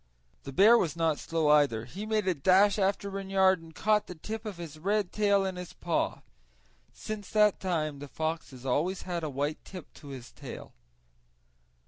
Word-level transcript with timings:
The 0.45 0.51
bear 0.51 0.79
was 0.79 0.95
not 0.95 1.19
slow 1.19 1.49
either; 1.49 1.85
he 1.85 2.07
made 2.07 2.27
a 2.27 2.33
dash 2.33 2.79
after 2.79 3.07
Reynard 3.07 3.61
and 3.61 3.75
caught 3.75 4.07
the 4.07 4.15
tip 4.15 4.45
of 4.47 4.57
his 4.57 4.79
red 4.79 5.11
tail 5.11 5.45
in 5.45 5.57
his 5.57 5.73
paw. 5.73 6.23
Since 6.91 7.29
that 7.29 7.59
time 7.59 7.99
the 7.99 8.07
fox 8.07 8.49
has 8.49 8.65
always 8.65 9.03
had 9.03 9.23
a 9.23 9.29
white 9.29 9.63
tip 9.63 9.93
to 9.93 10.07
his 10.07 10.31
tail. 10.31 10.73